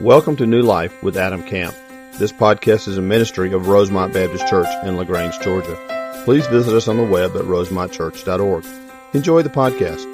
[0.00, 1.74] Welcome to New Life with Adam Camp.
[2.18, 6.22] This podcast is a ministry of Rosemont Baptist Church in LaGrange, Georgia.
[6.24, 8.64] Please visit us on the web at rosemontchurch.org.
[9.12, 10.06] Enjoy the podcast.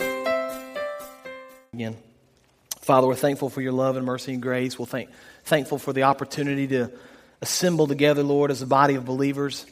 [1.75, 1.99] Again,
[2.81, 4.79] Father, we're thankful for your love and mercy and grace.
[4.79, 5.11] We're thank,
[5.45, 6.91] thankful for the opportunity to
[7.43, 9.67] assemble together, Lord, as a body of believers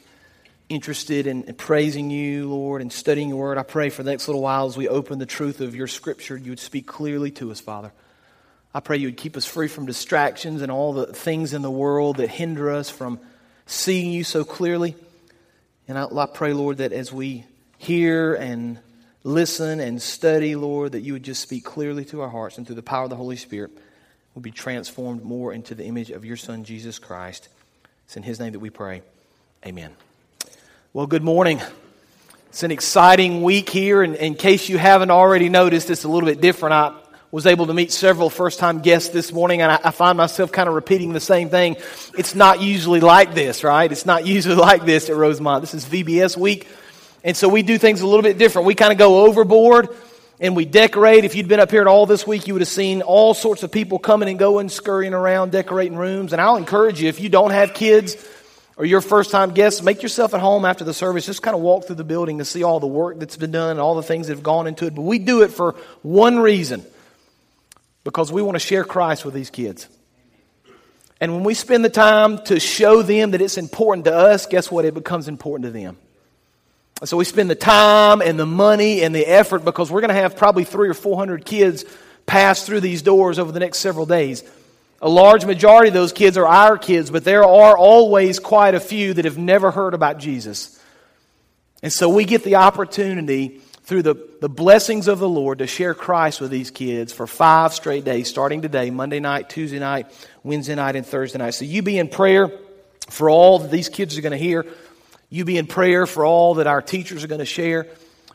[0.69, 3.57] interested in, in praising you, Lord, and studying your word.
[3.57, 6.37] I pray for the next little while as we open the truth of your scripture,
[6.37, 7.91] you would speak clearly to us, Father.
[8.73, 11.71] I pray you would keep us free from distractions and all the things in the
[11.71, 13.19] world that hinder us from
[13.67, 14.95] seeing you so clearly.
[15.87, 17.45] And I, I pray, Lord, that as we
[17.77, 18.79] hear and
[19.23, 22.77] listen and study, Lord, that you would just speak clearly to our hearts and through
[22.77, 23.71] the power of the Holy Spirit,
[24.33, 27.49] we'll be transformed more into the image of your Son, Jesus Christ.
[28.05, 29.03] It's in his name that we pray.
[29.65, 29.91] Amen.
[30.93, 31.61] Well, good morning.
[32.49, 36.27] It's an exciting week here, and in case you haven't already noticed, it's a little
[36.27, 36.73] bit different.
[36.73, 37.02] I
[37.33, 40.51] was able to meet several first time guests this morning, and I, I, find myself
[40.51, 41.77] kind of repeating the same thing.
[42.15, 43.91] It's not usually like this, right?
[43.91, 45.61] It's not usually like this at Rosemont.
[45.61, 46.67] This is VBS week,
[47.23, 48.67] and so we do things a little bit different.
[48.67, 49.89] We kind of go overboard
[50.39, 51.25] and we decorate.
[51.25, 53.63] If you'd been up here at all this week, you would have seen all sorts
[53.63, 56.33] of people coming and going, scurrying around, decorating rooms.
[56.33, 58.15] And I'll encourage you, if you don't have kids,
[58.77, 61.25] or your first time guests, make yourself at home after the service.
[61.25, 63.71] Just kind of walk through the building and see all the work that's been done
[63.71, 64.93] and all the things that have gone into it.
[64.93, 66.85] But we do it for one reason
[68.03, 69.87] because we want to share Christ with these kids.
[71.21, 74.69] And when we spend the time to show them that it's important to us, guess
[74.69, 74.83] what?
[74.83, 75.97] It becomes important to them.
[77.05, 80.21] so we spend the time and the money and the effort because we're going to
[80.21, 81.85] have probably three or four hundred kids
[82.25, 84.43] pass through these doors over the next several days.
[85.01, 88.79] A large majority of those kids are our kids, but there are always quite a
[88.79, 90.79] few that have never heard about Jesus.
[91.81, 95.93] And so we get the opportunity through the, the blessings of the Lord to share
[95.93, 100.07] Christ with these kids for five straight days, starting today, Monday night, Tuesday night,
[100.41, 101.51] Wednesday night, and Thursday night.
[101.51, 102.49] So you be in prayer
[103.09, 104.65] for all that these kids are going to hear.
[105.29, 107.87] You be in prayer for all that our teachers are going to share.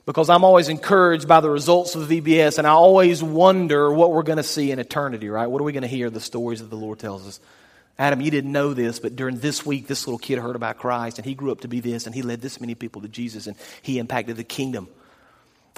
[0.05, 4.23] Because I'm always encouraged by the results of VBS, and I always wonder what we're
[4.23, 5.47] going to see in eternity, right?
[5.47, 7.41] What are we going to hear the stories that the Lord tells us?
[7.99, 11.19] Adam, you didn't know this, but during this week, this little kid heard about Christ,
[11.19, 13.47] and he grew up to be this, and he led this many people to Jesus,
[13.47, 14.89] and he impacted the kingdom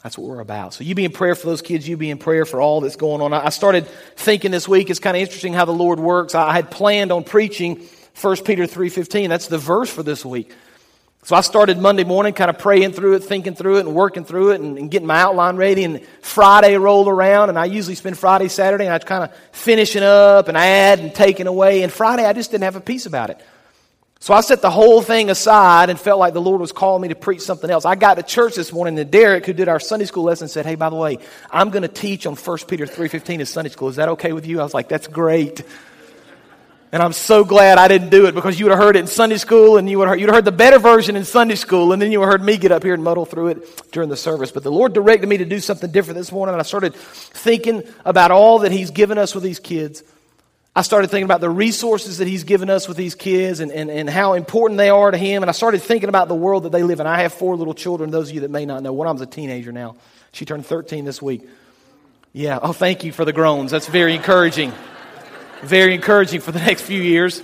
[0.03, 0.73] that's what we're about.
[0.73, 1.87] So you be in prayer for those kids.
[1.87, 3.35] You be in prayer for all that's going on.
[3.35, 4.89] I started thinking this week.
[4.89, 6.35] It's kind of interesting how the Lord works.
[6.35, 7.87] I had planned on preaching
[8.19, 9.29] 1 Peter 3.15.
[9.29, 10.53] That's the verse for this week.
[11.23, 14.25] So I started Monday morning kind of praying through it, thinking through it, and working
[14.25, 15.85] through it, and, and, getting my outline ready.
[15.85, 20.03] And Friday rolled around, and I usually spend Friday, Saturday, and I kind of finishing
[20.03, 21.83] up and add and taking away.
[21.83, 23.39] And Friday, I just didn't have a peace about it.
[24.23, 27.09] So I set the whole thing aside and felt like the Lord was calling me
[27.09, 27.87] to preach something else.
[27.87, 30.67] I got to church this morning and Derek, who did our Sunday school lesson, said,
[30.67, 31.19] Hey, by the way,
[31.51, 33.89] I'm going to teach on 1 Peter 3.15 in Sunday school.
[33.89, 34.61] Is that okay with you?
[34.61, 35.63] I was like, that's great.
[36.93, 39.07] And I'm so glad I didn't do it because you would have heard it in
[39.07, 41.55] Sunday school and you would have heard, you'd have heard the better version in Sunday
[41.55, 43.91] school and then you would have heard me get up here and muddle through it
[43.91, 44.51] during the service.
[44.51, 47.85] But the Lord directed me to do something different this morning and I started thinking
[48.05, 50.03] about all that He's given us with these kids.
[50.75, 53.91] I started thinking about the resources that he's given us with these kids and, and,
[53.91, 55.43] and how important they are to him.
[55.43, 57.09] And I started thinking about the world that they live in.
[57.09, 58.93] I have four little children, those of you that may not know.
[58.93, 59.97] One of them's a teenager now.
[60.33, 61.49] She turned 13 this week.
[62.33, 62.61] Yeah.
[62.63, 63.73] Oh, thank you for the groans.
[63.73, 64.73] That's very encouraging.
[65.63, 67.43] very encouraging for the next few years.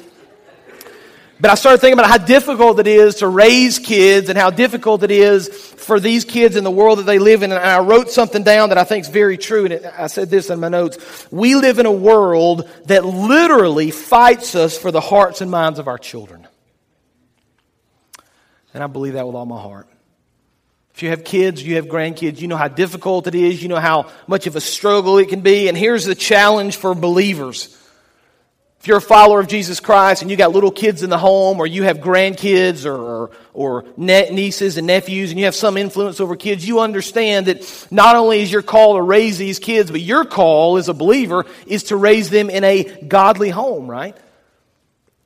[1.39, 5.03] But I started thinking about how difficult it is to raise kids and how difficult
[5.03, 7.53] it is for these kids in the world that they live in.
[7.53, 9.67] And I wrote something down that I think is very true.
[9.67, 11.27] And I said this in my notes.
[11.31, 15.89] We live in a world that literally fights us for the hearts and minds of
[15.89, 16.47] our children.
[18.73, 19.89] And I believe that with all my heart.
[20.95, 23.79] If you have kids, you have grandkids, you know how difficult it is, you know
[23.79, 25.69] how much of a struggle it can be.
[25.69, 27.76] And here's the challenge for believers
[28.87, 31.59] if you're a follower of Jesus Christ and you got little kids in the home
[31.59, 36.21] or you have grandkids or, or, or nieces and nephews and you have some influence
[36.21, 40.01] over kids, you understand that not only is your call to raise these kids, but
[40.01, 44.17] your call as a believer is to raise them in a godly home, right?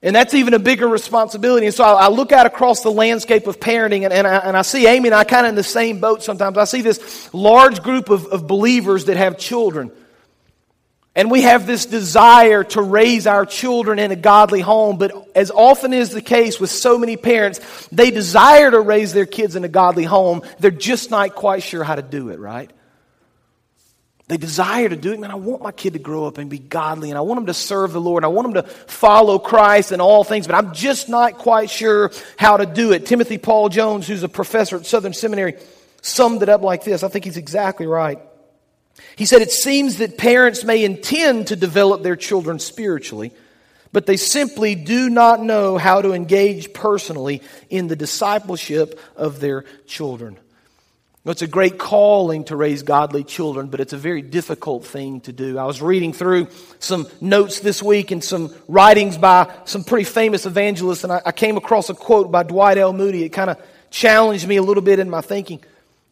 [0.01, 1.67] And that's even a bigger responsibility.
[1.67, 4.57] And so I, I look out across the landscape of parenting and, and, I, and
[4.57, 6.57] I see Amy and I kind of in the same boat sometimes.
[6.57, 9.93] I see this large group of, of believers that have children.
[11.17, 15.51] And we have this desire to raise our children in a godly home, but as
[15.51, 19.65] often is the case with so many parents, they desire to raise their kids in
[19.65, 20.43] a godly home.
[20.61, 22.71] They're just not quite sure how to do it, right?
[24.29, 25.19] They desire to do it.
[25.19, 27.47] Man, I want my kid to grow up and be godly, and I want them
[27.47, 30.55] to serve the Lord, and I want them to follow Christ in all things, but
[30.55, 33.07] I'm just not quite sure how to do it.
[33.07, 35.57] Timothy Paul Jones, who's a professor at Southern Seminary,
[36.03, 37.03] summed it up like this.
[37.03, 38.21] I think he's exactly right.
[39.17, 43.33] He said, It seems that parents may intend to develop their children spiritually,
[43.93, 49.65] but they simply do not know how to engage personally in the discipleship of their
[49.87, 50.39] children.
[51.27, 55.33] It's a great calling to raise godly children, but it's a very difficult thing to
[55.33, 55.59] do.
[55.59, 56.49] I was reading through
[56.79, 61.59] some notes this week and some writings by some pretty famous evangelists, and I, came
[61.59, 62.95] across a quote by Dwight L.
[62.95, 63.23] Moody.
[63.23, 63.61] It kind of
[63.91, 65.63] challenged me a little bit in my thinking.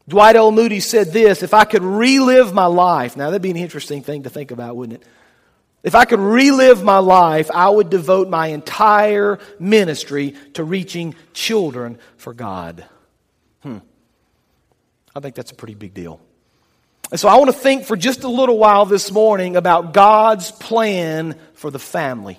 [0.09, 0.51] Dwight L.
[0.51, 4.25] Moody said this If I could relive my life, now that'd be an interesting thing
[4.25, 5.09] to think about, wouldn't it?
[5.83, 11.99] If I could relive my life, I would devote my entire ministry to reaching children
[12.17, 12.85] for God.
[13.63, 13.79] Hmm.
[15.15, 16.21] I think that's a pretty big deal.
[17.11, 20.51] And so I want to think for just a little while this morning about God's
[20.51, 22.39] plan for the family.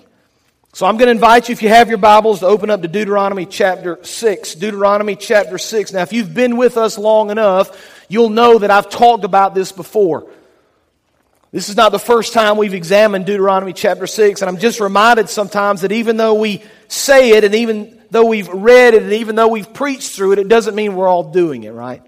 [0.72, 2.88] So I'm going to invite you, if you have your Bibles, to open up to
[2.88, 4.54] Deuteronomy chapter 6.
[4.54, 5.92] Deuteronomy chapter 6.
[5.92, 9.72] Now, if you've been with us long enough, you'll know that I've talked about this
[9.72, 10.30] before.
[11.50, 15.28] This is not the first time we've examined Deuteronomy chapter 6, and I'm just reminded
[15.28, 19.34] sometimes that even though we say it, and even though we've read it, and even
[19.34, 22.02] though we've preached through it, it doesn't mean we're all doing it, right?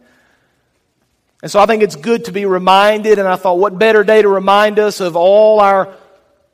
[1.43, 4.23] And so I think it's good to be reminded, and I thought, what better day
[4.23, 5.93] to remind us of all our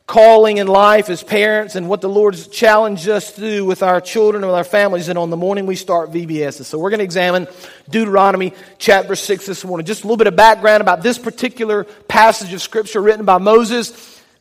[0.08, 4.00] calling in life as parents and what the Lord's challenged us to do with our
[4.00, 6.64] children and with our families and on the morning we start VBS.
[6.64, 7.46] So we're going to examine
[7.90, 9.84] Deuteronomy chapter 6 this morning.
[9.84, 13.90] Just a little bit of background about this particular passage of scripture written by Moses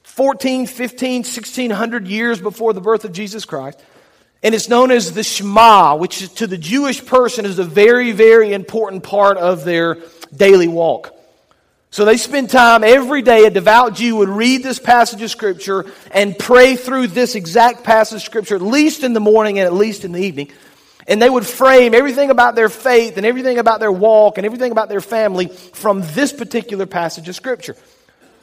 [0.04, 3.78] 14, 15, 1600 years before the birth of Jesus Christ.
[4.42, 8.54] And it's known as the Shema, which to the Jewish person is a very, very
[8.54, 9.98] important part of their
[10.34, 11.17] daily walk.
[11.90, 15.86] So they spend time every day, a devout Jew would read this passage of Scripture
[16.12, 19.74] and pray through this exact passage of Scripture, at least in the morning and at
[19.74, 20.52] least in the evening.
[21.08, 24.74] And they would frame everything about their faith and everything about their walk and everything
[24.74, 27.78] about their family from this particular passage of Scripture.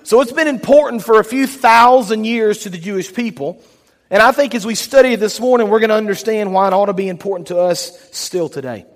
[0.03, 3.63] So it's been important for a few thousand years to the Jewish people.
[4.11, 6.87] And I think as we study this morning, we're going to understand why it ought
[6.87, 8.87] to be important to us still today.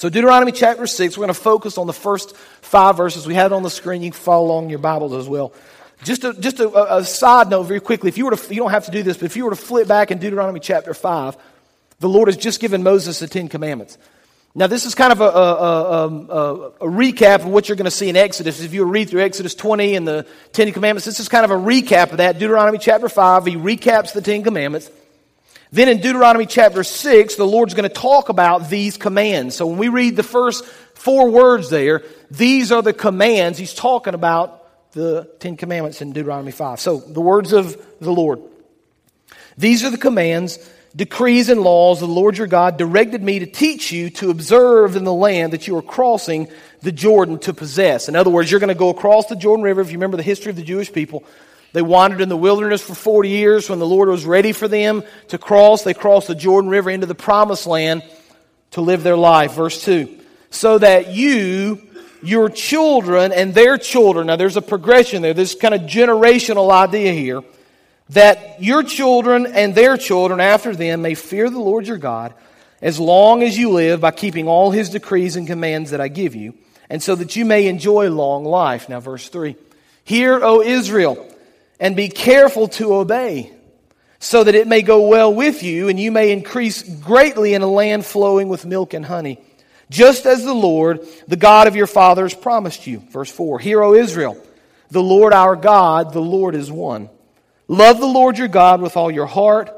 [0.00, 3.26] So, Deuteronomy chapter 6, we're going to focus on the first five verses.
[3.26, 4.00] We have it on the screen.
[4.00, 5.52] You can follow along in your Bibles as well.
[6.04, 8.08] Just a, just a, a side note, very quickly.
[8.08, 9.56] If you were to, you don't have to do this, but if you were to
[9.56, 11.36] flip back in Deuteronomy chapter 5,
[11.98, 13.98] the Lord has just given Moses the Ten Commandments.
[14.54, 17.84] Now, this is kind of a, a, a, um, a, recap of what you're going
[17.84, 18.62] to see in Exodus.
[18.62, 21.62] If you read through Exodus 20 and the Ten Commandments, this is kind of a
[21.62, 22.38] recap of that.
[22.38, 24.90] Deuteronomy chapter 5, he recaps the Ten Commandments.
[25.72, 29.54] Then in Deuteronomy chapter 6, the Lord's going to talk about these commands.
[29.54, 30.64] So when we read the first
[30.94, 33.56] four words there, these are the commands.
[33.56, 34.56] He's talking about
[34.92, 36.80] the Ten Commandments in Deuteronomy 5.
[36.80, 38.40] So the words of the Lord.
[39.56, 40.58] These are the commands,
[40.96, 45.04] decrees, and laws the Lord your God directed me to teach you to observe in
[45.04, 46.48] the land that you are crossing
[46.82, 48.08] the Jordan to possess.
[48.08, 49.80] In other words, you're going to go across the Jordan River.
[49.82, 51.24] If you remember the history of the Jewish people,
[51.72, 53.70] they wandered in the wilderness for 40 years.
[53.70, 57.06] When the Lord was ready for them to cross, they crossed the Jordan River into
[57.06, 58.02] the promised land
[58.72, 59.52] to live their life.
[59.52, 60.18] Verse 2.
[60.50, 61.80] So that you,
[62.22, 67.12] your children, and their children, now there's a progression there, this kind of generational idea
[67.12, 67.42] here,
[68.10, 72.34] that your children and their children after them may fear the Lord your God
[72.82, 76.34] as long as you live by keeping all his decrees and commands that I give
[76.34, 76.54] you,
[76.88, 78.88] and so that you may enjoy long life.
[78.88, 79.54] Now, verse 3.
[80.02, 81.24] Hear, O Israel
[81.80, 83.50] and be careful to obey,
[84.20, 87.66] so that it may go well with you, and you may increase greatly in a
[87.66, 89.40] land flowing with milk and honey,
[89.88, 92.98] just as the Lord, the God of your fathers, promised you.
[93.10, 94.36] Verse 4 Hear, O Israel,
[94.90, 97.08] the Lord our God, the Lord is one.
[97.66, 99.70] Love the Lord your God with all your heart,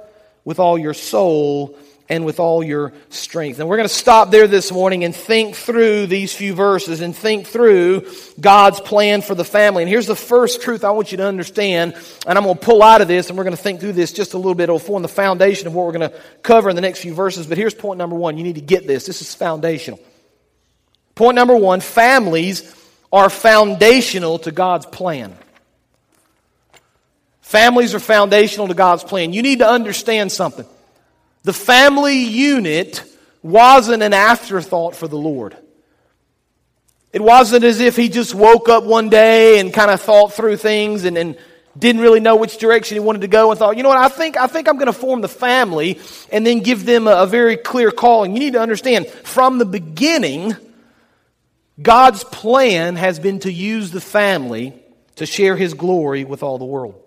[0.45, 1.79] with all your soul,
[2.09, 3.59] and with all your strength.
[3.59, 7.17] And we're going to stop there this morning and think through these few verses and
[7.17, 8.07] think through
[8.41, 9.83] God's plan for the family.
[9.83, 11.95] And here's the first truth I want you to understand,
[12.27, 14.13] and I'm going to pull out of this and we're going to think through this
[14.13, 14.65] just a little bit.
[14.65, 17.47] It'll form the foundation of what we're going to cover in the next few verses.
[17.47, 18.37] But here's point number one.
[18.37, 19.07] You need to get this.
[19.07, 20.01] This is foundational.
[21.15, 22.75] Point number one families
[23.13, 25.37] are foundational to God's plan.
[27.43, 29.35] Families are foundational to God's plan.
[29.35, 30.65] You need to understand something.
[31.45, 33.03] The family unit
[33.43, 35.57] wasn't an afterthought for the Lord.
[37.13, 40.57] It wasn't as if he just woke up one day and kind of thought through
[40.57, 41.37] things and,
[41.79, 44.09] didn't really know which direction he wanted to go and thought, you know what, I
[44.09, 45.99] think, I think I'm going to form the family
[46.31, 48.35] and then give them a, a very clear calling.
[48.35, 50.55] You need to understand from the beginning,
[51.81, 54.75] God's plan has been to use the family
[55.17, 57.02] to share his glory with all the world.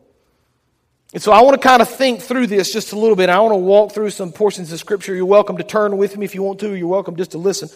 [1.15, 3.29] And so I want to kind of think through this just a little bit.
[3.29, 5.15] I want to walk through some portions of Scripture.
[5.15, 6.73] You're welcome to turn with me if you want to.
[6.73, 7.69] You're welcome just to listen.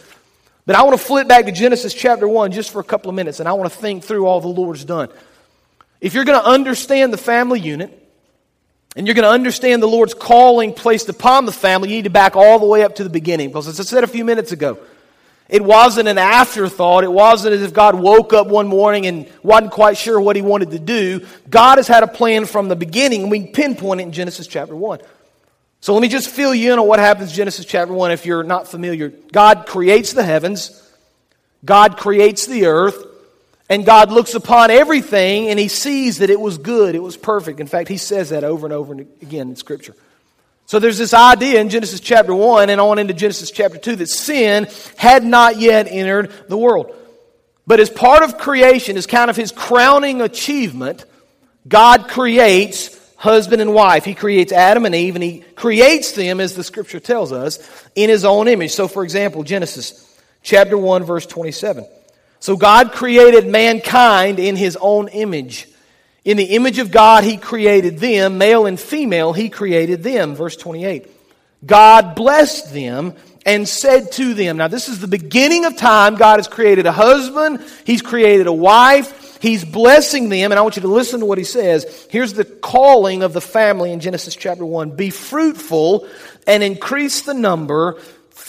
[0.66, 3.16] But I want to flip back to Genesis chapter 1 just for a couple of
[3.16, 5.08] minutes, and I want to think through all the Lord's done.
[6.02, 8.12] If you're going to understand the family unit,
[8.98, 12.10] and you're going to understand the Lord's calling placed upon the family, you need to
[12.10, 13.52] back all the way up to the beginning.
[13.52, 14.78] Because as I said a few minutes ago,
[15.50, 17.04] it wasn't an afterthought.
[17.04, 20.44] It wasn't as if God woke up one morning and wasn't quite sure what he
[20.44, 21.26] wanted to do.
[21.50, 25.00] God has had a plan from the beginning, we pinpoint it in Genesis chapter 1.
[25.82, 28.26] So let me just fill you in on what happens in Genesis chapter 1 if
[28.26, 29.10] you're not familiar.
[29.10, 30.88] God creates the heavens,
[31.66, 33.06] God creates the earth,
[33.70, 37.60] and God looks upon everything and he sees that it was good, it was perfect.
[37.60, 39.96] In fact, he says that over and over again in Scripture.
[40.70, 44.08] So there's this idea in Genesis chapter 1 and on into Genesis chapter 2 that
[44.08, 46.96] sin had not yet entered the world.
[47.66, 51.06] But as part of creation, as kind of his crowning achievement,
[51.68, 54.06] God creates husband and wife.
[54.06, 57.58] He creates Adam and Eve, and he creates them, as the scripture tells us,
[57.96, 58.70] in his own image.
[58.70, 60.08] So, for example, Genesis
[60.44, 61.84] chapter 1, verse 27.
[62.40, 65.68] So, God created mankind in his own image.
[66.26, 70.36] In the image of God, he created them, male and female, he created them.
[70.36, 71.08] Verse 28.
[71.66, 76.16] God blessed them and said to them, Now, this is the beginning of time.
[76.16, 80.76] God has created a husband, he's created a wife, He's blessing them, and I want
[80.76, 82.08] you to listen to what he says.
[82.10, 86.08] Here's the calling of the family in Genesis chapter 1 Be fruitful
[86.46, 88.02] and increase the number,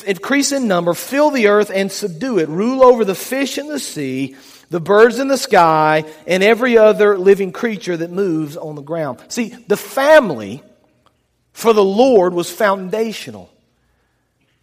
[0.05, 2.49] increase in number, fill the earth and subdue it.
[2.49, 4.37] Rule over the fish in the sea,
[4.71, 9.19] the birds in the sky, and every other living creature that moves on the ground.
[9.29, 10.63] See, the family
[11.53, 13.51] for the Lord was foundational.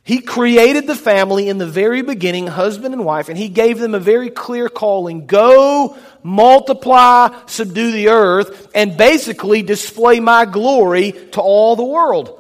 [0.04, 3.94] He created the family in the very beginning, husband and wife, and he gave them
[3.94, 11.42] a very clear calling go, multiply, subdue the earth, and basically display my glory to
[11.42, 12.37] all the world.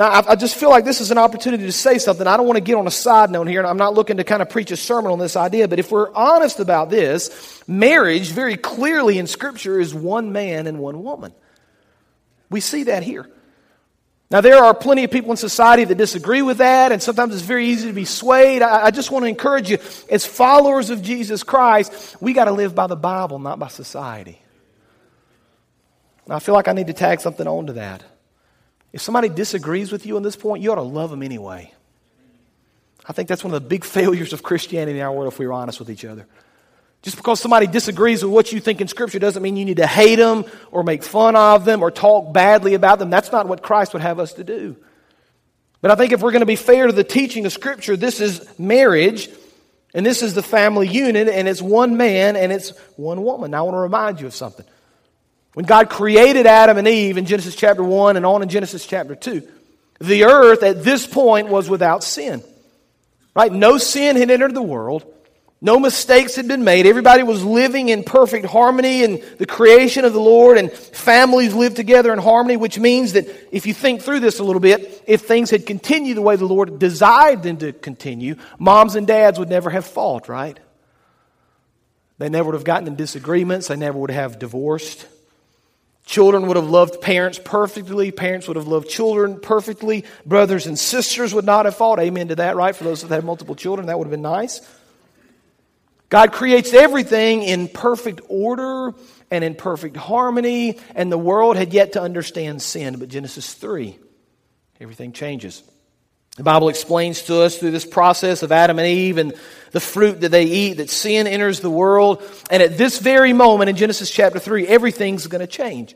[0.00, 2.26] Now, I, I just feel like this is an opportunity to say something.
[2.26, 4.24] I don't want to get on a side note here, and I'm not looking to
[4.24, 8.30] kind of preach a sermon on this idea, but if we're honest about this, marriage,
[8.30, 11.34] very clearly in Scripture, is one man and one woman.
[12.48, 13.28] We see that here.
[14.30, 17.44] Now, there are plenty of people in society that disagree with that, and sometimes it's
[17.44, 18.62] very easy to be swayed.
[18.62, 19.76] I, I just want to encourage you,
[20.08, 24.40] as followers of Jesus Christ, we got to live by the Bible, not by society.
[26.26, 28.02] Now, I feel like I need to tag something onto that.
[28.92, 31.72] If somebody disagrees with you on this point, you ought to love them anyway.
[33.06, 35.46] I think that's one of the big failures of Christianity in our world if we
[35.46, 36.26] are honest with each other.
[37.02, 39.86] Just because somebody disagrees with what you think in Scripture doesn't mean you need to
[39.86, 43.08] hate them or make fun of them or talk badly about them.
[43.08, 44.76] That's not what Christ would have us to do.
[45.80, 48.20] But I think if we're going to be fair to the teaching of Scripture, this
[48.20, 49.30] is marriage,
[49.94, 53.52] and this is the family unit, and it's one man and it's one woman.
[53.52, 54.66] Now, I want to remind you of something.
[55.54, 59.14] When God created Adam and Eve in Genesis chapter 1 and on in Genesis chapter
[59.14, 59.46] 2,
[60.00, 62.42] the earth at this point was without sin.
[63.34, 63.52] Right?
[63.52, 65.04] No sin had entered the world.
[65.62, 66.86] No mistakes had been made.
[66.86, 71.76] Everybody was living in perfect harmony in the creation of the Lord, and families lived
[71.76, 75.22] together in harmony, which means that if you think through this a little bit, if
[75.22, 79.50] things had continued the way the Lord desired them to continue, moms and dads would
[79.50, 80.58] never have fought, right?
[82.16, 85.06] They never would have gotten in disagreements, they never would have divorced.
[86.10, 88.10] Children would have loved parents perfectly.
[88.10, 90.04] Parents would have loved children perfectly.
[90.26, 92.00] Brothers and sisters would not have fought.
[92.00, 92.74] Amen to that, right?
[92.74, 94.60] For those that had multiple children, that would have been nice.
[96.08, 98.92] God creates everything in perfect order
[99.30, 102.98] and in perfect harmony, and the world had yet to understand sin.
[102.98, 103.96] But Genesis 3,
[104.80, 105.62] everything changes.
[106.40, 109.34] The Bible explains to us through this process of Adam and Eve and
[109.72, 112.22] the fruit that they eat that sin enters the world.
[112.50, 115.94] And at this very moment in Genesis chapter 3, everything's going to change.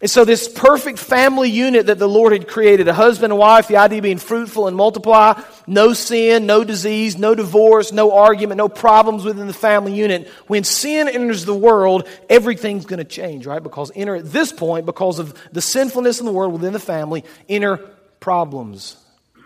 [0.00, 3.66] And so, this perfect family unit that the Lord had created a husband and wife,
[3.66, 8.68] the idea being fruitful and multiply, no sin, no disease, no divorce, no argument, no
[8.68, 10.28] problems within the family unit.
[10.46, 13.60] When sin enters the world, everything's going to change, right?
[13.60, 17.24] Because enter at this point, because of the sinfulness in the world within the family,
[17.48, 17.78] enter
[18.20, 18.96] problems,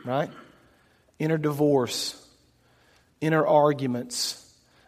[0.07, 0.31] right?
[1.19, 2.23] Inner divorce,
[3.21, 4.43] inner arguments,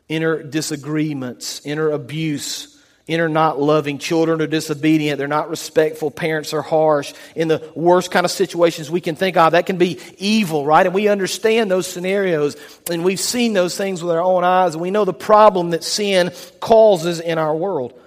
[0.09, 3.99] inner disagreements, inner abuse inner not loving.
[3.99, 5.19] Children are disobedient.
[5.19, 6.11] They're not respectful.
[6.11, 7.15] Parents are harsh.
[7.35, 10.85] In the worst kind of situations we can think of, that can be evil, right?
[10.85, 12.57] And we understand those scenarios
[12.89, 15.83] and we've seen those things with our own eyes and we know the problem that
[15.83, 17.99] sin causes in our world.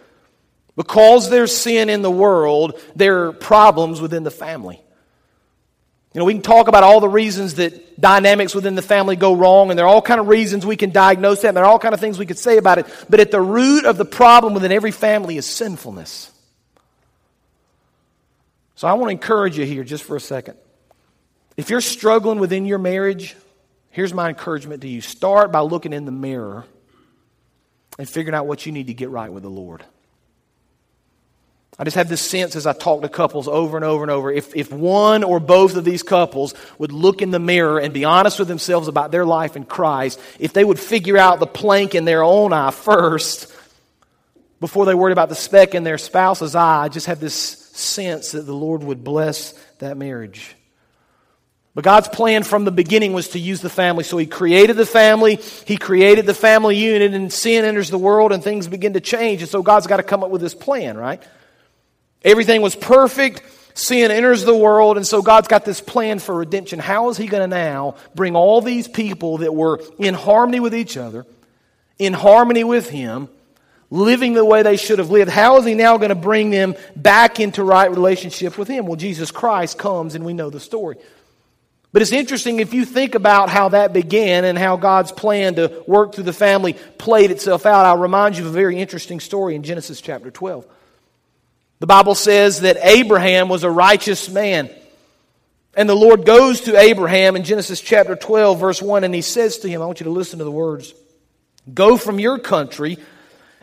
[0.75, 4.81] Because there's sin in the world, there are problems within the family.
[6.13, 9.33] You know, we can talk about all the reasons that dynamics within the family go
[9.33, 11.69] wrong, and there are all kind of reasons we can diagnose that, and there are
[11.69, 12.85] all kind of things we could say about it.
[13.09, 16.29] But at the root of the problem within every family is sinfulness.
[18.75, 20.57] So I want to encourage you here just for a second.
[21.55, 23.35] If you're struggling within your marriage,
[23.91, 26.65] Here's my encouragement to you start by looking in the mirror
[27.99, 29.83] and figuring out what you need to get right with the Lord.
[31.79, 34.31] I just have this sense as I talk to couples over and over and over.
[34.31, 38.05] If, if one or both of these couples would look in the mirror and be
[38.05, 41.95] honest with themselves about their life in Christ, if they would figure out the plank
[41.95, 43.51] in their own eye first
[44.59, 48.33] before they worried about the speck in their spouse's eye, I just have this sense
[48.33, 50.55] that the Lord would bless that marriage.
[51.73, 54.03] But God's plan from the beginning was to use the family.
[54.03, 58.33] So He created the family, He created the family unit, and sin enters the world
[58.33, 59.41] and things begin to change.
[59.41, 61.23] And so God's got to come up with this plan, right?
[62.23, 63.41] Everything was perfect.
[63.73, 66.79] Sin enters the world, and so God's got this plan for redemption.
[66.79, 70.75] How is He going to now bring all these people that were in harmony with
[70.75, 71.25] each other,
[71.97, 73.29] in harmony with Him,
[73.89, 75.31] living the way they should have lived?
[75.31, 78.87] How is He now going to bring them back into right relationship with Him?
[78.87, 80.97] Well, Jesus Christ comes, and we know the story.
[81.93, 85.83] But it's interesting if you think about how that began and how God's plan to
[85.87, 87.85] work through the family played itself out.
[87.85, 90.65] I'll remind you of a very interesting story in Genesis chapter 12.
[91.81, 94.69] The Bible says that Abraham was a righteous man.
[95.73, 99.57] And the Lord goes to Abraham in Genesis chapter 12, verse 1, and he says
[99.59, 100.93] to him, I want you to listen to the words
[101.73, 102.99] Go from your country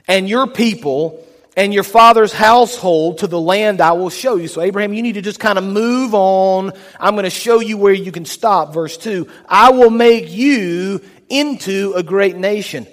[0.08, 1.24] and your people
[1.56, 4.48] and your father's household to the land I will show you.
[4.48, 6.72] So, Abraham, you need to just kind of move on.
[6.98, 8.74] I'm going to show you where you can stop.
[8.74, 12.88] Verse 2 I will make you into a great nation,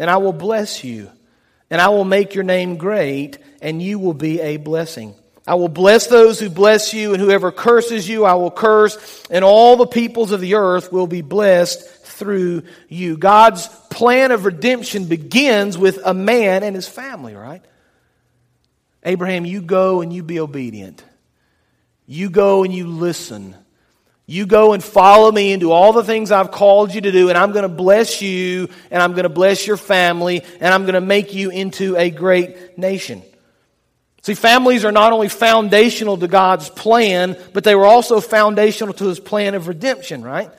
[0.00, 1.08] and I will bless you,
[1.70, 5.14] and I will make your name great, and you will be a blessing.
[5.46, 9.44] I will bless those who bless you, and whoever curses you, I will curse, and
[9.44, 13.16] all the peoples of the earth will be blessed through you.
[13.16, 17.62] God's plan of redemption begins with a man and his family, right?
[19.02, 21.02] Abraham, you go and you be obedient.
[22.06, 23.54] You go and you listen.
[24.30, 27.30] You go and follow me and do all the things I've called you to do,
[27.30, 30.82] and I'm going to bless you, and I'm going to bless your family, and I'm
[30.82, 33.24] going to make you into a great nation.
[34.22, 39.06] See, families are not only foundational to God's plan, but they were also foundational to
[39.06, 40.52] his plan of redemption, right?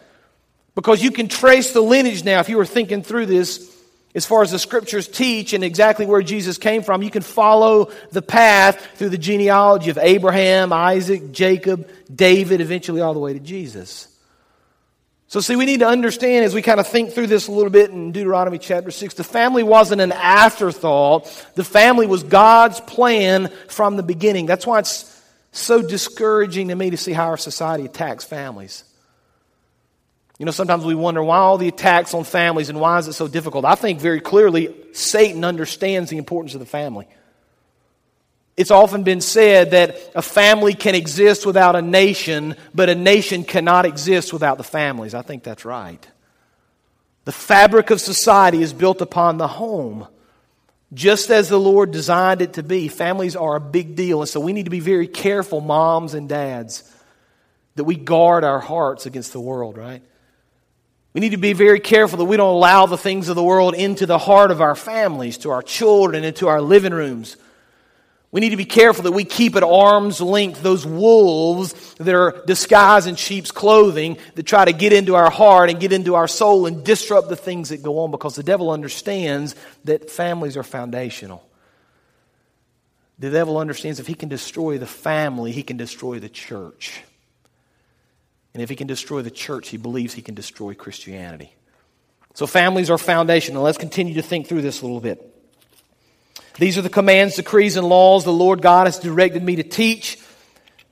[0.76, 3.74] Because you can trace the lineage now, if you were thinking through this,
[4.13, 7.91] as far as the scriptures teach and exactly where Jesus came from, you can follow
[8.12, 13.39] the path through the genealogy of Abraham, Isaac, Jacob, David, eventually all the way to
[13.39, 14.08] Jesus.
[15.28, 17.69] So, see, we need to understand as we kind of think through this a little
[17.69, 21.26] bit in Deuteronomy chapter 6, the family wasn't an afterthought.
[21.56, 24.45] The family was God's plan from the beginning.
[24.45, 25.21] That's why it's
[25.54, 28.84] so discouraging to me to see how our society attacks families.
[30.41, 33.13] You know, sometimes we wonder why all the attacks on families and why is it
[33.13, 33.63] so difficult.
[33.63, 37.08] I think very clearly Satan understands the importance of the family.
[38.58, 43.43] It's often been said that a family can exist without a nation, but a nation
[43.43, 45.13] cannot exist without the families.
[45.13, 46.04] I think that's right.
[47.25, 50.08] The fabric of society is built upon the home,
[50.91, 52.88] just as the Lord designed it to be.
[52.88, 56.27] Families are a big deal, and so we need to be very careful, moms and
[56.27, 56.84] dads,
[57.75, 60.01] that we guard our hearts against the world, right?
[61.13, 63.76] We need to be very careful that we don't allow the things of the world
[63.76, 67.36] into the heart of our families, to our children, into our living rooms.
[68.32, 72.41] We need to be careful that we keep at arm's length those wolves that are
[72.45, 76.30] disguised in sheep's clothing that try to get into our heart and get into our
[76.30, 80.63] soul and disrupt the things that go on because the devil understands that families are
[80.63, 81.45] foundational.
[83.19, 87.04] The devil understands if he can destroy the family, he can destroy the church.
[88.54, 91.56] And if he can destroy the church, he believes he can destroy Christianity.
[92.34, 93.64] So families are foundational.
[93.64, 95.28] Let's continue to think through this a little bit.
[96.58, 100.20] These are the commands, decrees, and laws the Lord God has directed me to teach.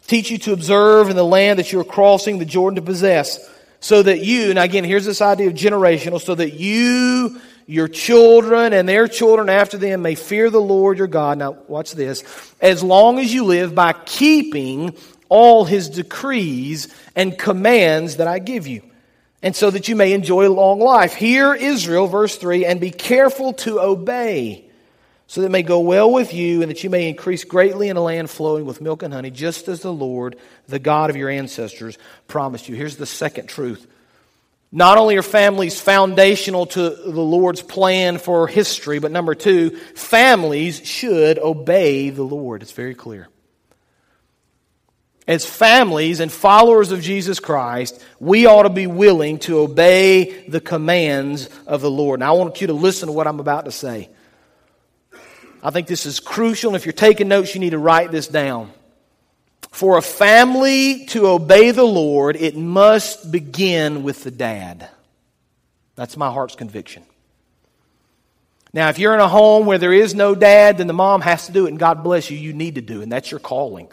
[0.08, 3.39] Teach you to observe in the land that you are crossing the Jordan to possess.
[3.82, 8.74] So that you, and again, here's this idea of generational, so that you, your children,
[8.74, 11.38] and their children after them may fear the Lord your God.
[11.38, 12.24] Now, watch this.
[12.60, 14.98] As long as you live by keeping
[15.30, 18.82] all his decrees and commands that I give you,
[19.42, 21.13] and so that you may enjoy long life.
[21.13, 24.65] Hear Israel, verse 3, and be careful to obey,
[25.28, 27.98] so that it may go well with you, and that you may increase greatly in
[27.98, 30.36] a land flowing with milk and honey, just as the Lord,
[30.68, 32.76] the God of your ancestors, promised you.
[32.76, 33.88] Here's the second truth.
[34.72, 40.86] Not only are families foundational to the Lord's plan for history, but number two, families
[40.86, 42.62] should obey the Lord.
[42.62, 43.30] It's very clear
[45.30, 50.60] as families and followers of Jesus Christ, we ought to be willing to obey the
[50.60, 52.20] commands of the Lord.
[52.20, 54.10] Now, I want you to listen to what I'm about to say.
[55.62, 56.72] I think this is crucial.
[56.72, 58.72] And if you're taking notes, you need to write this down.
[59.70, 64.89] For a family to obey the Lord, it must begin with the dad.
[65.94, 67.04] That's my heart's conviction.
[68.74, 71.46] Now, if you're in a home where there is no dad, then the mom has
[71.46, 73.39] to do it, and God bless you, you need to do it, and that's your
[73.39, 73.89] calling.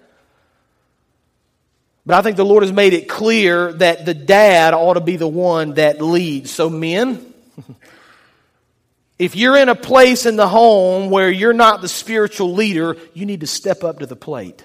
[2.06, 5.16] But I think the Lord has made it clear that the dad ought to be
[5.16, 6.52] the one that leads.
[6.52, 7.34] So, men,
[9.18, 13.26] if you're in a place in the home where you're not the spiritual leader, you
[13.26, 14.64] need to step up to the plate.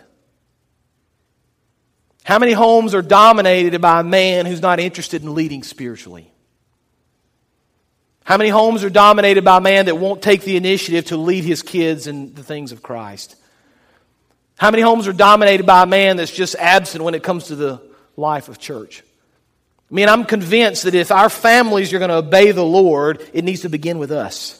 [2.24, 6.32] How many homes are dominated by a man who's not interested in leading spiritually?
[8.24, 11.44] How many homes are dominated by a man that won't take the initiative to lead
[11.44, 13.36] his kids in the things of Christ?
[14.62, 17.56] How many homes are dominated by a man that's just absent when it comes to
[17.56, 17.82] the
[18.16, 19.02] life of church?
[19.90, 23.44] I mean, I'm convinced that if our families are going to obey the Lord, it
[23.44, 24.60] needs to begin with us.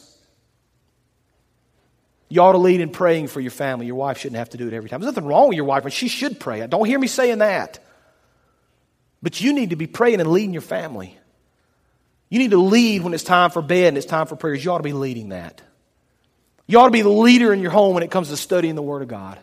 [2.28, 3.86] You ought to lead in praying for your family.
[3.86, 5.00] Your wife shouldn't have to do it every time.
[5.00, 6.66] There's nothing wrong with your wife, but she should pray.
[6.66, 7.78] Don't hear me saying that.
[9.22, 11.16] But you need to be praying and leading your family.
[12.28, 14.64] You need to lead when it's time for bed and it's time for prayers.
[14.64, 15.62] You ought to be leading that.
[16.66, 18.82] You ought to be the leader in your home when it comes to studying the
[18.82, 19.38] Word of God.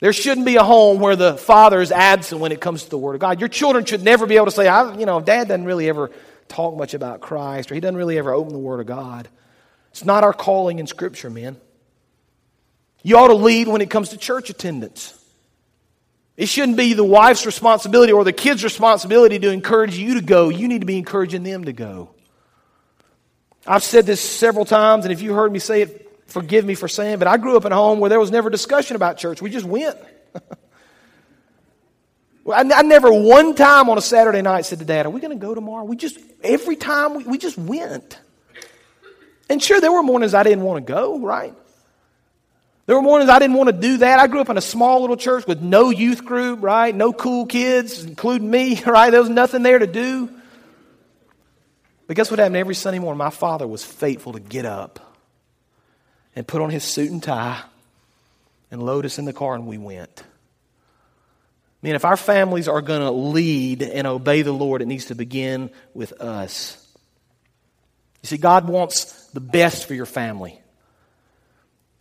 [0.00, 2.98] There shouldn't be a home where the father is absent when it comes to the
[2.98, 3.40] Word of God.
[3.40, 6.10] Your children should never be able to say, I, you know, dad doesn't really ever
[6.46, 9.28] talk much about Christ or he doesn't really ever open the Word of God.
[9.90, 11.56] It's not our calling in Scripture, man.
[13.02, 15.14] You ought to lead when it comes to church attendance.
[16.36, 20.48] It shouldn't be the wife's responsibility or the kid's responsibility to encourage you to go.
[20.48, 22.10] You need to be encouraging them to go.
[23.66, 26.86] I've said this several times, and if you heard me say it, forgive me for
[26.88, 29.42] saying, but I grew up in a home where there was never discussion about church.
[29.42, 29.98] We just went.
[32.46, 35.38] I, I, never one time on a Saturday night said to Dad, Are we going
[35.38, 35.84] to go tomorrow?
[35.84, 38.18] We just, every time, we, we just went.
[39.50, 41.54] And sure, there were mornings I didn't want to go, right?
[42.86, 44.18] There were mornings I didn't want to do that.
[44.18, 46.94] I grew up in a small little church with no youth group, right?
[46.94, 49.10] No cool kids, including me, right?
[49.10, 50.30] There was nothing there to do.
[52.06, 53.18] But guess what happened every Sunday morning?
[53.18, 55.07] My father was faithful to get up
[56.38, 57.60] and put on his suit and tie
[58.70, 60.22] and load us in the car, and we went.
[60.22, 60.22] I
[61.82, 65.16] mean, if our families are going to lead and obey the Lord, it needs to
[65.16, 66.76] begin with us.
[68.22, 70.62] You see, God wants the best for your family.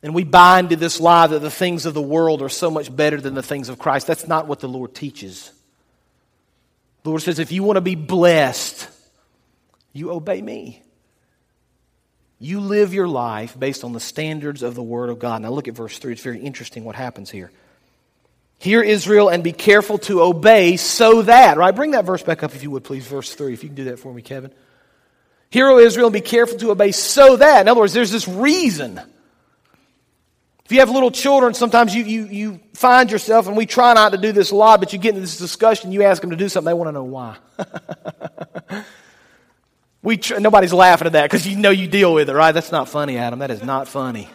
[0.03, 2.95] And we buy into this lie that the things of the world are so much
[2.95, 4.05] better than the things of Christ.
[4.05, 5.51] That's not what the Lord teaches.
[7.01, 8.87] The Lord says, if you want to be blessed,
[9.93, 10.83] you obey me.
[12.39, 15.41] You live your life based on the standards of the Word of God.
[15.41, 16.13] Now look at verse 3.
[16.13, 17.51] It's very interesting what happens here.
[18.59, 21.75] Hear Israel and be careful to obey so that, right?
[21.75, 23.05] Bring that verse back up if you would, please.
[23.05, 24.51] Verse 3, if you can do that for me, Kevin.
[25.49, 27.61] Hear, O Israel, and be careful to obey so that.
[27.61, 28.99] In other words, there's this reason
[30.67, 34.11] if you have little children, sometimes you, you, you find yourself, and we try not
[34.11, 36.35] to do this a lot, but you get into this discussion, you ask them to
[36.35, 37.37] do something, they want to know why.
[40.07, 42.53] we tr- nobody's laughing at that because you know you deal with it, right?
[42.53, 43.39] That's not funny, Adam.
[43.39, 44.29] That is not funny.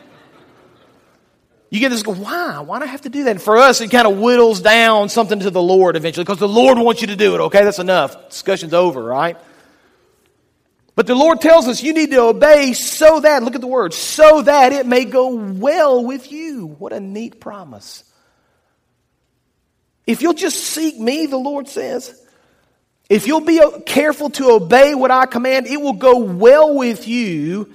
[1.71, 2.61] You get this, go, why?
[2.61, 3.31] Why do I have to do that?
[3.31, 6.47] And for us, it kind of whittles down something to the Lord eventually because the
[6.47, 7.65] Lord wants you to do it, okay?
[7.65, 8.29] That's enough.
[8.29, 9.39] Discussion's over, right?
[10.95, 13.95] But the Lord tells us you need to obey so that, look at the word,
[13.95, 16.67] so that it may go well with you.
[16.67, 18.05] What a neat promise.
[20.07, 22.22] If you'll just seek me, the Lord says,
[23.13, 27.71] if you'll be careful to obey what I command, it will go well with you.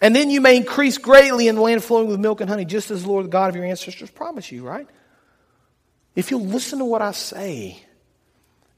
[0.00, 2.92] And then you may increase greatly in the land flowing with milk and honey, just
[2.92, 4.86] as the Lord, the God of your ancestors, promised you, right?
[6.14, 7.82] If you'll listen to what I say,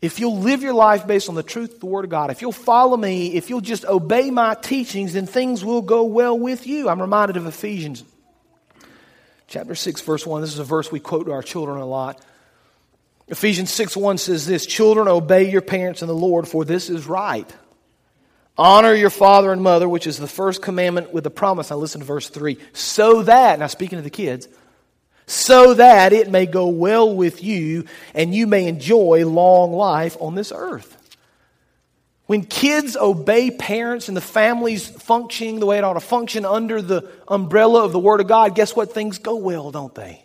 [0.00, 2.52] if you'll live your life based on the truth the Word of God, if you'll
[2.52, 6.88] follow me, if you'll just obey my teachings, then things will go well with you.
[6.88, 8.02] I'm reminded of Ephesians
[9.46, 10.40] chapter 6, verse 1.
[10.40, 12.18] This is a verse we quote to our children a lot.
[13.28, 17.06] Ephesians 6 1 says this Children, obey your parents in the Lord, for this is
[17.06, 17.50] right.
[18.58, 21.70] Honor your father and mother, which is the first commandment with the promise.
[21.70, 22.58] Now listen to verse 3.
[22.72, 24.46] So that, now speaking to the kids,
[25.26, 30.35] so that it may go well with you and you may enjoy long life on
[30.35, 30.98] this earth.
[32.26, 36.80] When kids obey parents and the family's functioning the way it ought to function under
[36.80, 38.92] the umbrella of the Word of God, guess what?
[38.92, 40.24] Things go well, don't they?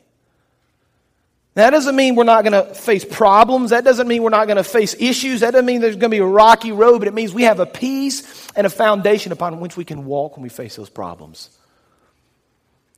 [1.58, 3.72] That doesn't mean we're not going to face problems.
[3.72, 5.39] That doesn't mean we're not going to face issues.
[5.39, 7.60] That doesn't mean there's going to be a rocky road, but it means we have
[7.60, 11.50] a peace and a foundation upon which we can walk when we face those problems.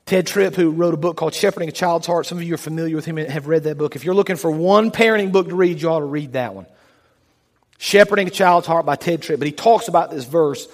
[0.06, 2.26] Tedd Tripp, who wrote a book called Shepherding a Child's Heart.
[2.26, 3.96] Some of you are familiar with him and have read that book.
[3.96, 6.66] If you're looking for one parenting book to read, you ought to read that one.
[7.78, 9.40] Shepherding a Child's Heart by Tedd Tripp.
[9.40, 10.68] But he talks about this verse.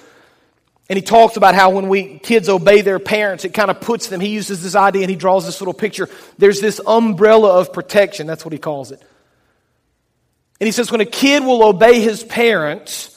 [0.87, 4.07] And he talks about how when we kids obey their parents, it kind of puts
[4.07, 4.19] them.
[4.21, 6.07] He uses this idea and he draws this little picture.
[6.37, 8.27] There's this umbrella of protection.
[8.27, 9.01] That's what he calls it.
[10.59, 13.11] And he says when a kid will obey his parents,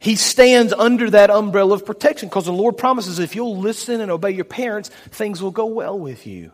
[0.00, 4.10] He stands under that umbrella of protection because the Lord promises if you'll listen and
[4.10, 6.52] obey your parents, things will go well with you.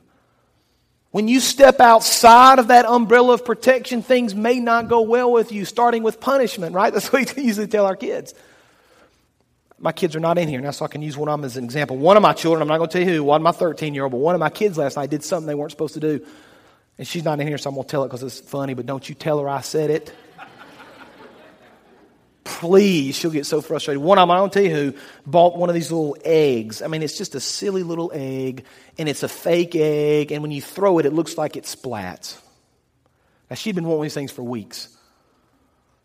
[1.10, 5.52] When you step outside of that umbrella of protection, things may not go well with
[5.52, 6.92] you, starting with punishment, right?
[6.92, 8.34] That's what we usually tell our kids.
[9.78, 11.56] My kids are not in here now, so I can use one of them as
[11.56, 11.96] an example.
[11.96, 13.94] One of my children, I'm not going to tell you who, one of my 13
[13.94, 16.00] year old, but one of my kids last night did something they weren't supposed to
[16.00, 16.24] do.
[16.96, 18.86] And she's not in here, so I'm going to tell it because it's funny, but
[18.86, 20.14] don't you tell her I said it
[22.44, 24.02] please, she'll get so frustrated.
[24.02, 24.94] One of them, I don't tell you who,
[25.26, 26.82] bought one of these little eggs.
[26.82, 28.64] I mean, it's just a silly little egg,
[28.96, 32.38] and it's a fake egg, and when you throw it, it looks like it splats.
[33.50, 34.93] Now, she'd been wanting these things for weeks.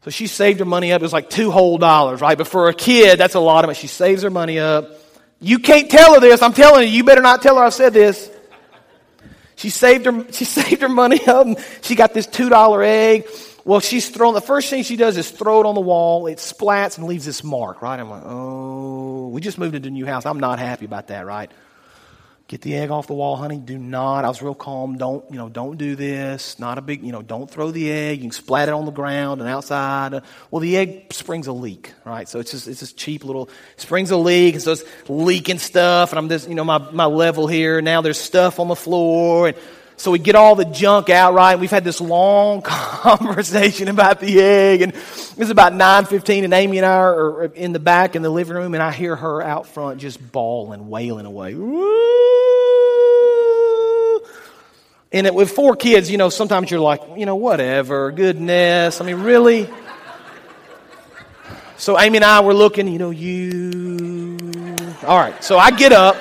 [0.01, 1.01] So she saved her money up.
[1.01, 2.37] It was like two whole dollars, right?
[2.37, 3.75] But for a kid, that's a lot of it.
[3.75, 4.91] She saves her money up.
[5.41, 6.41] You can't tell her this.
[6.41, 8.31] I'm telling you, you better not tell her I said this.
[9.59, 11.47] She saved her, she saved her money up,
[11.81, 13.27] she got this $2 egg.
[13.65, 16.27] Well, she's thrown, the first thing she does is throw it on the wall.
[16.27, 17.99] It splats and leaves this mark, right?
[17.99, 20.25] I'm like, oh, we just moved into a new house.
[20.25, 21.51] I'm not happy about that, right?
[22.49, 23.59] Get the egg off the wall, honey.
[23.59, 24.25] Do not.
[24.25, 24.97] I was real calm.
[24.97, 26.57] Don't, you know, don't do this.
[26.57, 28.17] Not a big, you know, don't throw the egg.
[28.17, 30.23] You can splat it on the ground and outside.
[30.49, 32.27] Well, the egg springs a leak, right?
[32.27, 34.55] So it's just, it's just cheap little, springs a leak.
[34.55, 36.11] And so it's leaking stuff.
[36.11, 37.81] And I'm just, you know, my, my level here.
[37.81, 39.49] Now there's stuff on the floor.
[39.49, 39.57] And,
[39.99, 41.51] so we get all the junk out, right?
[41.51, 46.77] And We've had this long conversation about the egg, and it's about 9.15, and Amy
[46.77, 49.67] and I are in the back in the living room, and I hear her out
[49.67, 51.51] front just bawling, wailing away.
[55.11, 59.01] And it, with four kids, you know, sometimes you're like, you know, whatever, goodness.
[59.01, 59.69] I mean, really?
[61.75, 64.47] So Amy and I were looking, you know, you.
[65.05, 66.15] All right, so I get up.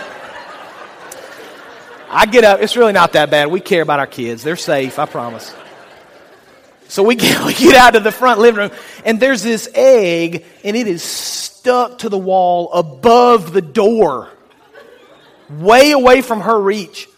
[2.10, 2.60] I get up.
[2.60, 3.50] It's really not that bad.
[3.50, 4.42] We care about our kids.
[4.42, 5.54] They're safe, I promise.
[6.88, 8.70] So we get, we get out to the front living room,
[9.04, 14.30] and there's this egg, and it is stuck to the wall above the door,
[15.50, 17.08] way away from her reach.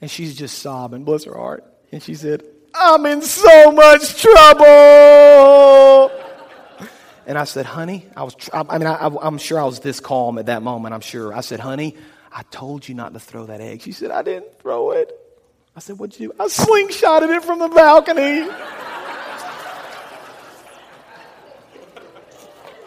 [0.00, 1.64] And she's just sobbing, bless her heart.
[1.92, 2.42] And she said,
[2.74, 6.10] I'm in so much trouble.
[7.26, 10.38] And I said, honey, I was, I mean, I, I'm sure I was this calm
[10.38, 10.94] at that moment.
[10.94, 11.34] I'm sure.
[11.34, 11.96] I said, honey,
[12.32, 13.82] I told you not to throw that egg.
[13.82, 15.10] She said, I didn't throw it.
[15.74, 16.34] I said, What'd you do?
[16.38, 18.48] I slingshotted it from the balcony.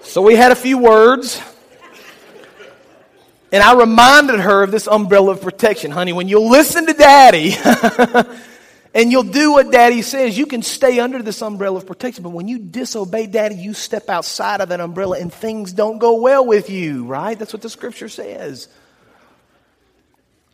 [0.01, 1.41] so we had a few words.
[3.51, 5.91] And I reminded her of this umbrella of protection.
[5.91, 7.56] Honey, when you'll listen to daddy
[8.95, 12.23] and you'll do what daddy says, you can stay under this umbrella of protection.
[12.23, 16.19] But when you disobey daddy, you step outside of that umbrella and things don't go
[16.19, 17.38] well with you, right?
[17.38, 18.69] That's what the scripture says.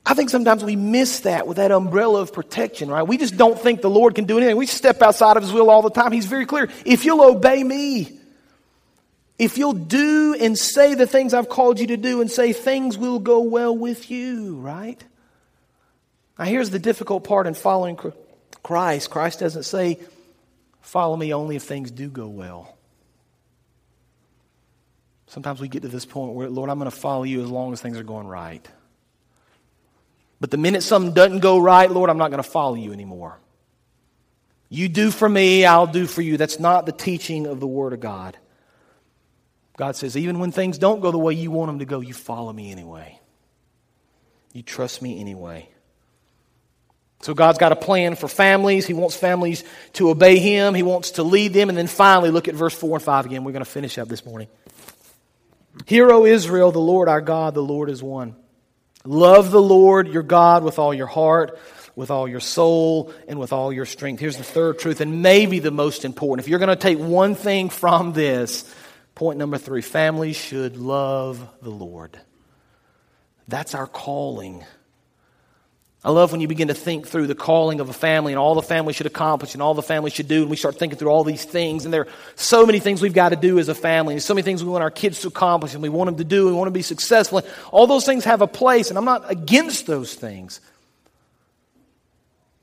[0.06, 3.04] I think sometimes we miss that with that umbrella of protection, right?
[3.04, 4.56] We just don't think the Lord can do anything.
[4.58, 6.12] We step outside of His will all the time.
[6.12, 6.70] He's very clear.
[6.86, 8.20] If you'll obey me,
[9.38, 12.98] if you'll do and say the things I've called you to do and say things
[12.98, 15.02] will go well with you, right?
[16.38, 17.98] Now, here's the difficult part in following
[18.64, 20.00] Christ Christ doesn't say,
[20.82, 22.78] follow me only if things do go well.
[25.28, 27.72] Sometimes we get to this point where, Lord, I'm going to follow you as long
[27.72, 28.68] as things are going right.
[30.40, 33.40] But the minute something doesn't go right, Lord, I'm not going to follow you anymore.
[34.70, 36.38] You do for me, I'll do for you.
[36.38, 38.38] That's not the teaching of the Word of God.
[39.78, 42.14] God says, even when things don't go the way you want them to go, you
[42.14, 43.20] follow me anyway.
[44.54, 45.70] You trust me anyway.
[47.22, 48.88] So God's got a plan for families.
[48.88, 50.74] He wants families to obey Him.
[50.74, 51.70] He wants to lead them.
[51.70, 53.44] And then finally, look at verse 4 and 5 again.
[53.44, 54.48] We're going to finish up this morning.
[55.86, 58.36] Hear, O Israel, the Lord our God, the Lord is one.
[59.10, 61.58] Love the Lord your God with all your heart,
[61.96, 64.20] with all your soul, and with all your strength.
[64.20, 66.46] Here's the third truth, and maybe the most important.
[66.46, 68.72] If you're going to take one thing from this,
[69.16, 72.20] point number three families should love the Lord.
[73.48, 74.64] That's our calling.
[76.02, 78.56] I love when you begin to think through the calling of a family and all
[78.56, 80.42] the family should accomplish and all the family should do.
[80.44, 81.84] And we start thinking through all these things.
[81.84, 84.14] And there are so many things we've got to do as a family.
[84.14, 86.24] And so many things we want our kids to accomplish and we want them to
[86.24, 86.48] do.
[86.48, 87.40] And we want to be successful.
[87.40, 88.88] And all those things have a place.
[88.90, 90.62] And I'm not against those things.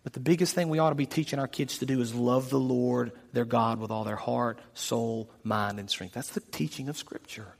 [0.02, 2.48] But the biggest thing we ought to be teaching our kids to do is love
[2.48, 6.14] the Lord, their God, with all their heart, soul, mind, and strength.
[6.14, 7.56] That's the teaching of Scripture.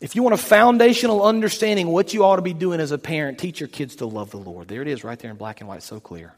[0.00, 3.38] If you want a foundational understanding what you ought to be doing as a parent,
[3.38, 4.68] teach your kids to love the Lord.
[4.68, 6.34] There it is, right there in black and white, so clear.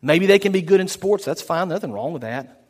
[0.00, 1.24] Maybe they can be good in sports.
[1.24, 1.68] That's fine.
[1.68, 2.64] Nothing wrong with that.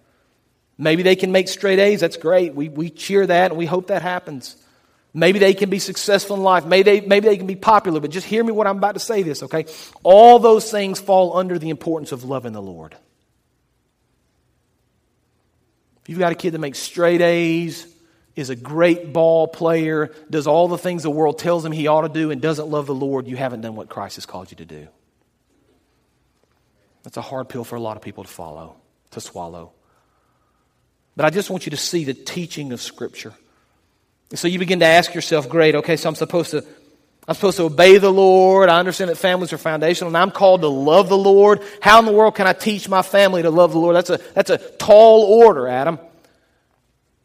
[0.76, 2.00] Maybe they can make straight A's.
[2.00, 2.54] That's great.
[2.54, 4.56] We, we cheer that and we hope that happens.
[5.14, 6.64] Maybe they can be successful in life.
[6.66, 8.00] Maybe they, maybe they can be popular.
[8.00, 9.66] But just hear me what I'm about to say this, okay?
[10.02, 12.94] All those things fall under the importance of loving the Lord.
[16.02, 17.86] If you've got a kid that makes straight A's,
[18.34, 22.02] is a great ball player, does all the things the world tells him he ought
[22.02, 24.56] to do, and doesn't love the Lord, you haven't done what Christ has called you
[24.58, 24.88] to do.
[27.02, 28.76] That's a hard pill for a lot of people to follow,
[29.10, 29.72] to swallow.
[31.16, 33.34] But I just want you to see the teaching of Scripture.
[34.34, 36.64] so you begin to ask yourself, great, okay, so I'm supposed to
[37.28, 38.68] I'm supposed to obey the Lord.
[38.68, 41.62] I understand that families are foundational, and I'm called to love the Lord.
[41.80, 43.94] How in the world can I teach my family to love the Lord?
[43.94, 46.00] That's a, that's a tall order, Adam.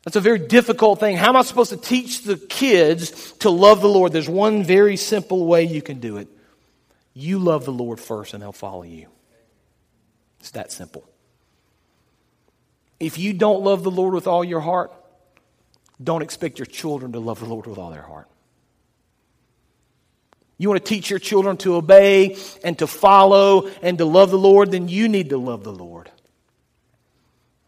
[0.08, 1.17] That's a very difficult thing.
[1.17, 4.13] How am I supposed to teach the kids to love the Lord?
[4.13, 6.30] There's one very simple way you can do it.
[7.13, 9.10] You love the Lord first, and they'll follow you.
[10.39, 11.04] It's that simple.
[13.02, 14.93] If you don't love the Lord with all your heart,
[16.02, 18.30] don't expect your children to love the Lord with all their heart.
[20.58, 24.38] You want to teach your children to obey and to follow and to love the
[24.38, 26.10] Lord, then you need to love the Lord.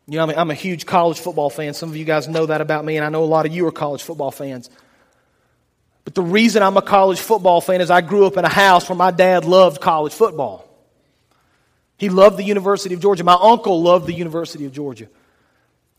[0.09, 1.75] You know, I'm a, I'm a huge college football fan.
[1.75, 3.67] Some of you guys know that about me, and I know a lot of you
[3.67, 4.69] are college football fans.
[6.03, 8.89] But the reason I'm a college football fan is I grew up in a house
[8.89, 10.65] where my dad loved college football.
[11.97, 13.23] He loved the University of Georgia.
[13.23, 15.07] My uncle loved the University of Georgia.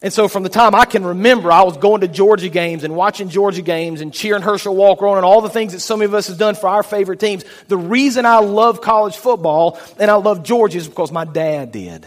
[0.03, 2.96] And so from the time I can remember, I was going to Georgia games and
[2.96, 6.14] watching Georgia games and cheering Herschel Walker on and all the things that some of
[6.14, 7.44] us have done for our favorite teams.
[7.68, 12.07] The reason I love college football and I love Georgia is because my dad did.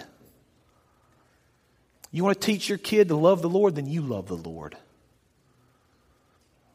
[2.14, 4.78] You want to teach your kid to love the Lord, then you love the Lord.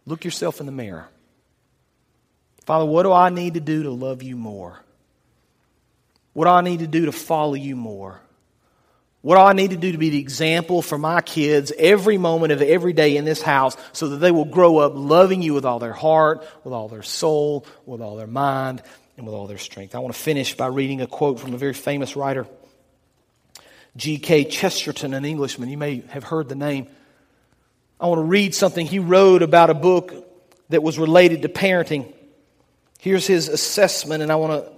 [0.05, 1.09] Look yourself in the mirror.
[2.66, 4.81] Father, what do I need to do to love you more?
[6.33, 8.20] What do I need to do to follow you more?
[9.22, 12.53] What do I need to do to be the example for my kids every moment
[12.53, 15.64] of every day in this house so that they will grow up loving you with
[15.64, 18.83] all their heart, with all their soul, with all their mind,
[19.16, 19.94] and with all their strength?
[19.94, 22.46] I want to finish by reading a quote from a very famous writer,
[23.99, 24.45] G.K.
[24.45, 25.69] Chesterton, an Englishman.
[25.69, 26.87] You may have heard the name.
[28.01, 30.15] I want to read something he wrote about a book
[30.69, 32.15] that was related to parenting.
[33.01, 34.73] Here's his assessment, and I want to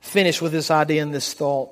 [0.00, 1.70] finish with this idea and this thought.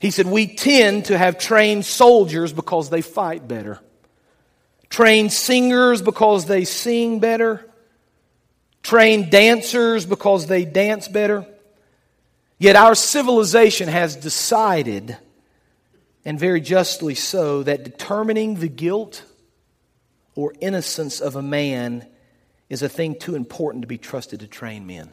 [0.00, 3.78] He said, We tend to have trained soldiers because they fight better,
[4.88, 7.64] trained singers because they sing better,
[8.82, 11.46] trained dancers because they dance better.
[12.58, 15.16] Yet our civilization has decided,
[16.24, 19.24] and very justly so, that determining the guilt
[20.34, 22.06] or innocence of a man
[22.68, 25.10] is a thing too important to be trusted to train men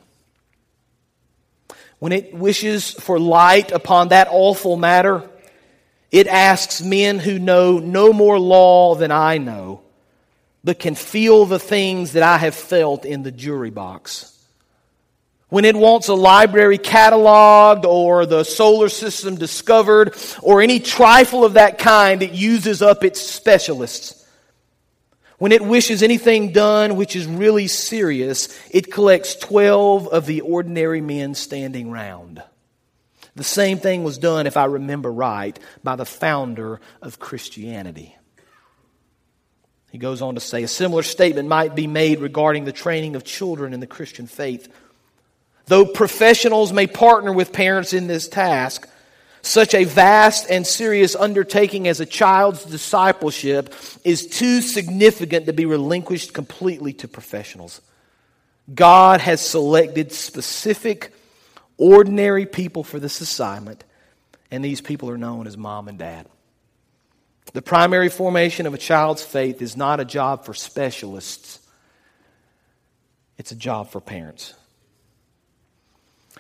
[2.00, 5.28] when it wishes for light upon that awful matter,
[6.12, 9.82] it asks men who know no more law than I know,
[10.64, 14.34] but can feel the things that I have felt in the jury box.
[15.50, 21.54] When it wants a library cataloged or the solar system discovered or any trifle of
[21.54, 24.26] that kind, it uses up its specialists.
[25.38, 31.00] When it wishes anything done which is really serious, it collects 12 of the ordinary
[31.00, 32.44] men standing round.
[33.36, 38.18] The same thing was done, if I remember right, by the founder of Christianity.
[39.92, 43.24] He goes on to say a similar statement might be made regarding the training of
[43.24, 44.68] children in the Christian faith.
[45.68, 48.88] Though professionals may partner with parents in this task,
[49.42, 55.66] such a vast and serious undertaking as a child's discipleship is too significant to be
[55.66, 57.82] relinquished completely to professionals.
[58.74, 61.14] God has selected specific,
[61.78, 63.84] ordinary people for this assignment,
[64.52, 66.28] and these people are known as mom and dad.
[67.54, 71.60] The primary formation of a child's faith is not a job for specialists,
[73.38, 74.54] it's a job for parents.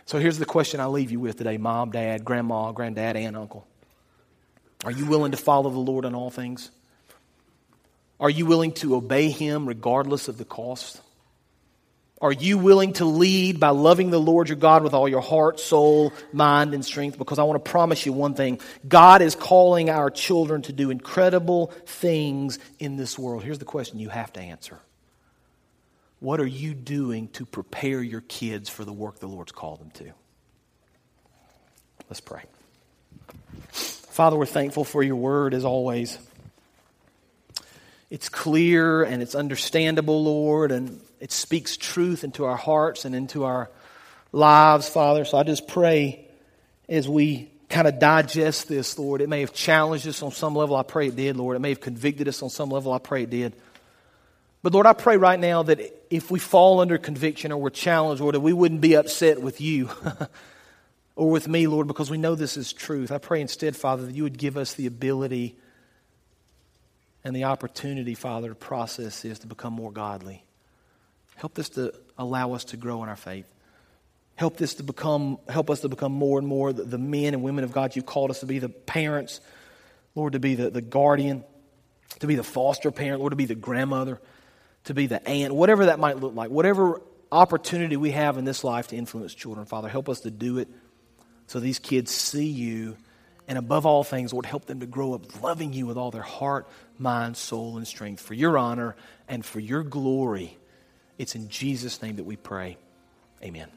[0.07, 3.67] So here's the question I leave you with today mom, dad, grandma, granddad, and uncle.
[4.85, 6.71] Are you willing to follow the Lord in all things?
[8.17, 11.01] Are you willing to obey Him regardless of the cost?
[12.21, 15.59] Are you willing to lead by loving the Lord your God with all your heart,
[15.59, 17.17] soul, mind, and strength?
[17.17, 20.89] Because I want to promise you one thing God is calling our children to do
[20.89, 23.43] incredible things in this world.
[23.43, 24.79] Here's the question you have to answer
[26.19, 29.91] what are you doing to prepare your kids for the work the Lord's called them
[29.91, 30.11] to?
[32.09, 32.43] Let's pray.
[33.71, 36.17] Father, we're thankful for your word as always.
[38.09, 43.43] It's clear and it's understandable, Lord, and it speaks truth into our hearts and into
[43.43, 43.69] our
[44.31, 45.25] lives, Father.
[45.25, 46.25] So I just pray
[46.87, 50.75] as we kind of digest this, Lord, it may have challenged us on some level.
[50.75, 51.57] I pray it did, Lord.
[51.57, 52.93] It may have convicted us on some level.
[52.93, 53.53] I pray it did.
[54.63, 55.79] But Lord, I pray right now that
[56.09, 59.61] if we fall under conviction or we're challenged, Lord, that we wouldn't be upset with
[59.61, 59.89] you
[61.15, 63.11] or with me, Lord, because we know this is truth.
[63.11, 65.55] I pray instead, Father, that you would give us the ability
[67.23, 70.43] and the opportunity, Father, to process is to become more godly.
[71.35, 73.45] Help this to allow us to grow in our faith.
[74.35, 77.43] Help this to become, help us to become more and more the, the men and
[77.43, 79.41] women of God you've called us to be, the parents,
[80.15, 81.43] Lord, to be the, the guardian,
[82.19, 84.21] to be the foster parent, Lord, to be the grandmother,
[84.87, 88.63] to be the aunt, whatever that might look like, whatever opportunity we have in this
[88.63, 90.69] life to influence children, Father, help us to do it
[91.47, 92.95] so these kids see you.
[93.49, 96.21] And above all things, Lord, help them to grow up loving you with all their
[96.21, 96.67] heart,
[96.97, 98.95] mind, soul, and strength for your honor
[99.27, 100.57] and for your glory.
[101.17, 102.77] It's in Jesus' name that we pray.
[103.43, 103.67] Amen.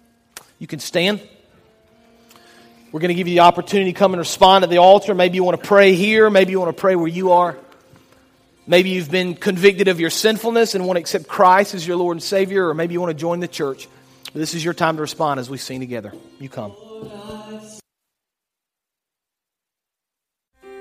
[0.59, 1.21] You can stand.
[2.93, 5.15] We're going to give you the opportunity to come and respond at the altar.
[5.15, 6.31] Maybe you want to pray here.
[6.31, 7.57] Maybe you want to pray where you are.
[8.71, 12.15] Maybe you've been convicted of your sinfulness and want to accept Christ as your Lord
[12.15, 13.89] and Savior, or maybe you want to join the church.
[14.33, 16.13] This is your time to respond as we sing together.
[16.39, 16.73] You come.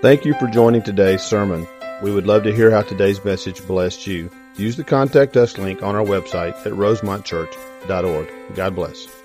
[0.04, 1.68] Thank you for joining today's sermon.
[2.04, 4.30] We would love to hear how today's message blessed you.
[4.56, 8.56] Use the Contact Us link on our website at rosemontchurch.org.
[8.56, 9.19] God bless.